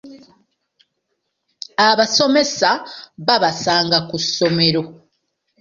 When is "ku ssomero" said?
4.09-4.81